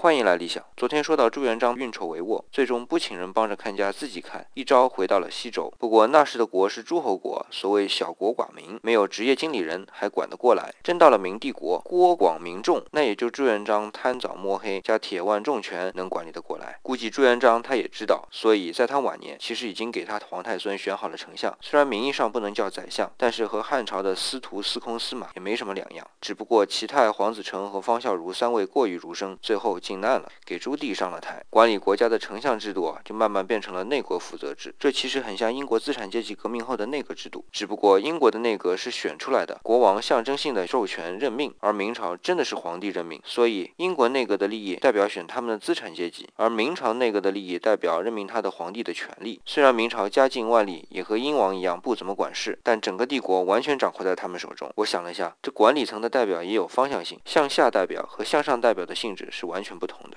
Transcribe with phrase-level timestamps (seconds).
[0.00, 0.62] 欢迎来理想。
[0.76, 5.74] 昨天说到朱元璋运筹帷幄，最终不请人帮着看家，自己看，一招回到了西周。
[5.76, 10.72] 不过那时的国是诸侯国，所谓小国寡民，没有职业经理人还管得过来。
[10.84, 16.78] 真到了明帝国，国广民众，那也就朱元璋贪早摸黑加铁腕重权能管理得过来。
[16.80, 21.52] 估计朱元璋他也知道，所以在他晚年，其实已经给他皇太孙选好了丞相。
[21.60, 26.06] 虽然名义上不能叫宰相，但是和汉朝的司徒、司空、司马也没什么两样。
[26.20, 34.74] 只不过齐泰、黄子成和方孝孺三位过于儒生，最后靖难了，给朱棣上了台，管理国家的丞相制度啊，就慢慢变成了内阁负责制。
[34.78, 49.40] 这其实很像英国资产阶级革命后的内阁制度，只不过英国的内阁是选出来的，国王象征性的授权任命，而明朝真的是皇帝任命，所以英国内阁的利益代表选他们的资产阶级，而明朝内阁的利益代表任命他的皇帝的权利。
[49.46, 54.70] 虽然明朝家境万历，也和英王一样不怎么管事，但整个帝国完全掌握在他们手中。
[54.74, 60.16] 我想了一下，这管理层的代表也有方向性，向下代表和向上代表的性质是完全不同的。